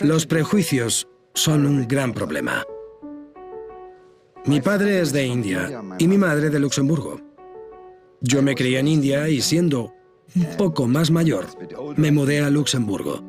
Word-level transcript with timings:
Los 0.00 0.26
prejuicios 0.26 1.08
son 1.34 1.64
un 1.64 1.88
gran 1.88 2.12
problema. 2.12 2.64
Mi 4.44 4.60
padre 4.60 5.00
es 5.00 5.12
de 5.12 5.26
India 5.26 5.82
y 5.98 6.06
mi 6.06 6.18
madre 6.18 6.50
de 6.50 6.60
Luxemburgo. 6.60 7.20
Yo 8.20 8.42
me 8.42 8.54
crié 8.54 8.78
en 8.78 8.88
India 8.88 9.28
y 9.28 9.40
siendo 9.40 9.94
un 10.34 10.56
poco 10.58 10.86
más 10.86 11.10
mayor, 11.10 11.46
me 11.96 12.12
mudé 12.12 12.40
a 12.40 12.50
Luxemburgo. 12.50 13.22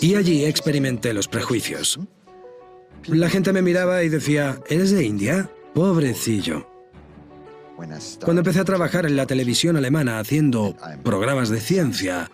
Y 0.00 0.16
allí 0.16 0.44
experimenté 0.44 1.14
los 1.14 1.28
prejuicios. 1.28 1.98
La 3.06 3.30
gente 3.30 3.52
me 3.52 3.62
miraba 3.62 4.02
y 4.04 4.10
decía, 4.10 4.58
¿eres 4.68 4.90
de 4.90 5.04
India? 5.04 5.50
Pobrecillo. 5.74 6.68
Cuando 8.22 8.40
empecé 8.40 8.60
a 8.60 8.64
trabajar 8.64 9.06
en 9.06 9.16
la 9.16 9.26
televisión 9.26 9.76
alemana 9.76 10.18
haciendo 10.18 10.76
programas 11.02 11.48
de 11.48 11.60
ciencia, 11.60 12.30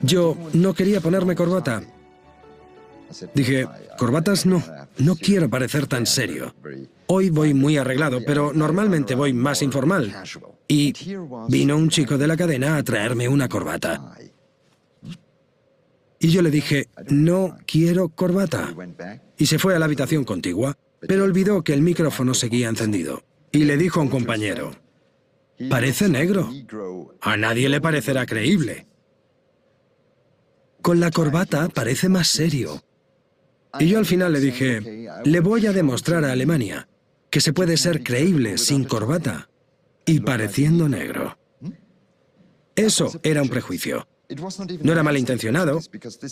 yo 0.00 0.36
no 0.54 0.72
quería 0.72 1.02
ponerme 1.02 1.36
corbata. 1.36 1.82
Dije, 3.34 3.66
corbatas 3.98 4.46
no, 4.46 4.62
no 4.98 5.16
quiero 5.16 5.48
parecer 5.48 5.86
tan 5.86 6.06
serio. 6.06 6.54
Hoy 7.06 7.30
voy 7.30 7.54
muy 7.54 7.76
arreglado, 7.76 8.20
pero 8.26 8.52
normalmente 8.52 9.14
voy 9.14 9.32
más 9.32 9.62
informal. 9.62 10.12
Y 10.68 10.92
vino 11.48 11.76
un 11.76 11.90
chico 11.90 12.16
de 12.18 12.26
la 12.26 12.36
cadena 12.36 12.76
a 12.76 12.82
traerme 12.82 13.28
una 13.28 13.48
corbata. 13.48 14.16
Y 16.18 16.28
yo 16.28 16.40
le 16.40 16.50
dije, 16.50 16.88
no 17.08 17.58
quiero 17.66 18.08
corbata. 18.08 18.72
Y 19.36 19.46
se 19.46 19.58
fue 19.58 19.74
a 19.74 19.78
la 19.78 19.86
habitación 19.86 20.24
contigua, 20.24 20.76
pero 21.00 21.24
olvidó 21.24 21.62
que 21.62 21.74
el 21.74 21.82
micrófono 21.82 22.32
seguía 22.32 22.68
encendido. 22.68 23.24
Y 23.50 23.64
le 23.64 23.76
dijo 23.76 24.00
a 24.00 24.04
un 24.04 24.08
compañero, 24.08 24.70
parece 25.68 26.08
negro. 26.08 26.48
A 27.20 27.36
nadie 27.36 27.68
le 27.68 27.80
parecerá 27.80 28.24
creíble. 28.24 28.86
Con 30.80 31.00
la 31.00 31.10
corbata 31.10 31.68
parece 31.68 32.08
más 32.08 32.28
serio. 32.28 32.82
Y 33.78 33.88
yo 33.88 33.98
al 33.98 34.06
final 34.06 34.32
le 34.32 34.40
dije, 34.40 35.08
le 35.24 35.40
voy 35.40 35.66
a 35.66 35.72
demostrar 35.72 36.24
a 36.24 36.32
Alemania 36.32 36.88
que 37.30 37.40
se 37.40 37.52
puede 37.52 37.76
ser 37.76 38.02
creíble 38.02 38.58
sin 38.58 38.84
corbata 38.84 39.48
y 40.04 40.20
pareciendo 40.20 40.88
negro. 40.88 41.38
Eso 42.76 43.18
era 43.22 43.42
un 43.42 43.48
prejuicio. 43.48 44.06
No 44.82 44.92
era 44.92 45.02
malintencionado. 45.02 45.80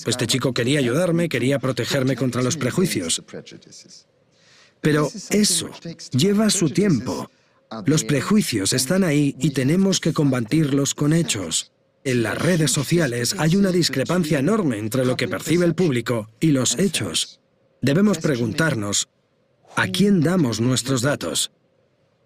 Este 0.06 0.26
chico 0.26 0.52
quería 0.52 0.78
ayudarme, 0.78 1.28
quería 1.28 1.58
protegerme 1.58 2.16
contra 2.16 2.42
los 2.42 2.56
prejuicios. 2.56 3.22
Pero 4.80 5.10
eso 5.30 5.70
lleva 6.12 6.50
su 6.50 6.70
tiempo. 6.70 7.30
Los 7.86 8.04
prejuicios 8.04 8.72
están 8.72 9.04
ahí 9.04 9.36
y 9.38 9.50
tenemos 9.50 10.00
que 10.00 10.12
combatirlos 10.12 10.94
con 10.94 11.12
hechos. 11.12 11.72
En 12.02 12.22
las 12.22 12.38
redes 12.38 12.70
sociales 12.70 13.34
hay 13.38 13.56
una 13.56 13.70
discrepancia 13.70 14.38
enorme 14.38 14.78
entre 14.78 15.04
lo 15.04 15.16
que 15.16 15.28
percibe 15.28 15.66
el 15.66 15.74
público 15.74 16.30
y 16.40 16.48
los 16.48 16.78
hechos. 16.78 17.39
Debemos 17.82 18.18
preguntarnos, 18.18 19.08
¿a 19.76 19.86
quién 19.88 20.20
damos 20.20 20.60
nuestros 20.60 21.02
datos? 21.02 21.50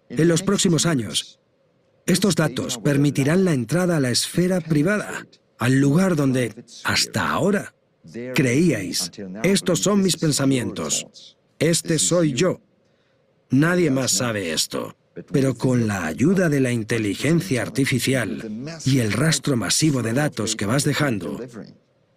En 0.09 0.27
los 0.27 0.43
próximos 0.43 0.85
años, 0.85 1.39
estos 2.05 2.35
datos 2.35 2.77
permitirán 2.77 3.45
la 3.45 3.53
entrada 3.53 3.97
a 3.97 3.99
la 3.99 4.11
esfera 4.11 4.61
privada, 4.61 5.25
al 5.57 5.79
lugar 5.79 6.15
donde, 6.15 6.65
hasta 6.83 7.29
ahora, 7.29 7.73
creíais, 8.35 9.11
estos 9.43 9.79
son 9.79 10.03
mis 10.03 10.17
pensamientos, 10.17 11.37
este 11.57 11.97
soy 11.99 12.33
yo. 12.33 12.61
Nadie 13.49 13.89
más 13.91 14.11
sabe 14.11 14.51
esto. 14.51 14.95
Pero 15.31 15.55
con 15.55 15.87
la 15.87 16.05
ayuda 16.05 16.49
de 16.49 16.59
la 16.59 16.73
inteligencia 16.73 17.61
artificial 17.61 18.51
y 18.85 18.99
el 18.99 19.13
rastro 19.13 19.55
masivo 19.55 20.03
de 20.03 20.11
datos 20.11 20.57
que 20.57 20.65
vas 20.65 20.83
dejando, 20.83 21.39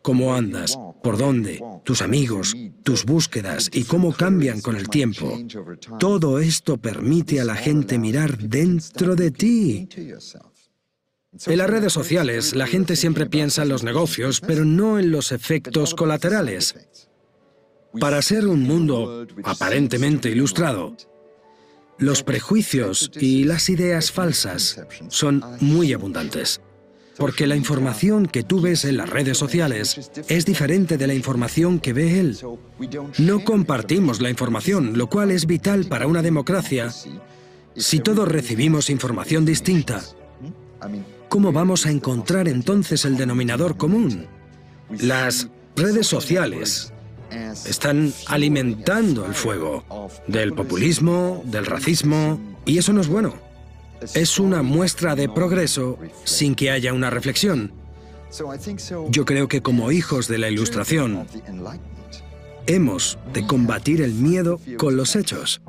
cómo 0.03 0.35
andas, 0.35 0.79
por 1.03 1.19
dónde, 1.19 1.63
tus 1.85 2.03
amigos, 2.03 2.55
tus 2.83 3.05
búsquedas 3.05 3.71
y 3.73 3.85
cómo 3.85 4.13
cambian 4.13 4.61
con 4.61 4.77
el 4.77 4.89
tiempo, 4.89 5.39
todo 5.99 6.39
esto 6.39 6.77
permite 6.77 7.41
a 7.41 7.45
la 7.45 7.55
gente 7.55 7.99
mirar 7.99 8.39
dentro 8.39 9.15
de 9.17 9.31
ti. 9.31 9.89
En 11.47 11.59
las 11.59 11.71
redes 11.71 11.93
sociales, 11.93 12.55
la 12.57 12.67
gente 12.67 12.97
siempre 12.97 13.27
piensa 13.27 13.63
en 13.63 13.69
los 13.69 13.85
negocios, 13.85 14.41
pero 14.41 14.65
no 14.65 14.99
en 14.99 15.11
los 15.11 15.31
efectos 15.31 15.95
colaterales. 15.95 16.75
Para 18.01 18.23
ser 18.23 18.47
un 18.47 18.63
mundo 18.63 19.27
aparentemente 19.45 20.31
ilustrado, 20.31 20.97
los 21.99 22.23
prejuicios 22.23 23.11
y 23.21 23.45
las 23.45 23.69
ideas 23.69 24.13
falsas 24.13 24.81
son 25.09 25.43
muy 25.61 25.93
abundantes. 25.93 26.61
Porque 27.19 27.49
la 27.49 27.57
información 27.57 28.27
que 28.27 28.45
tú 28.45 28.61
ves 28.61 28.85
en 28.85 28.97
las 28.97 29.11
redes 29.11 29.37
sociales 29.37 30.11
es 30.29 30.47
diferente 30.47 30.97
de 30.97 31.07
la 31.09 31.15
información 31.15 31.81
que 31.81 31.93
ve 31.93 32.21
él. 32.21 32.39
No 33.19 33.45
compartimos 33.45 34.21
la 34.21 34.31
información, 34.31 34.97
lo 34.97 35.09
cual 35.09 35.33
es 35.33 35.47
vital 35.47 35.87
para 35.87 36.07
una 36.07 36.23
democracia. 36.23 36.91
Si 37.77 37.99
todos 37.99 38.29
recibimos 38.29 38.89
información 38.89 39.45
distinta, 39.45 40.01
¿cómo 41.29 41.53
vamos 41.53 41.87
a 41.87 41.91
encontrar 41.91 42.47
entonces 42.47 43.05
el 43.05 43.17
denominador 43.17 43.77
común? 43.77 44.27
Las 45.01 45.49
redes 45.77 46.07
sociales 46.07 46.93
están 47.67 48.13
alimentando 48.27 49.27
el 49.27 49.35
fuego 49.35 49.85
del 50.29 50.53
populismo, 50.53 51.43
del 51.47 51.67
racismo, 51.67 52.41
y 52.65 52.79
eso 52.79 52.93
no 52.93 53.01
es 53.01 53.09
bueno. 53.09 53.48
Es 54.15 54.39
una 54.39 54.63
muestra 54.63 55.15
de 55.15 55.29
progreso 55.29 55.99
sin 56.25 56.55
que 56.55 56.71
haya 56.71 56.93
una 56.93 57.11
reflexión. 57.11 57.73
Yo 59.09 59.25
creo 59.25 59.49
que 59.49 59.63
como 59.63 59.91
hijos 59.91 60.29
de 60.29 60.39
la 60.39 60.51
Ilustración, 60.51 61.27
hemos 62.67 63.19
de 63.33 63.47
combatir 63.47 64.03
el 64.03 64.13
miedo 64.13 64.61
con 64.77 64.97
los 64.97 65.17
hechos. 65.17 65.61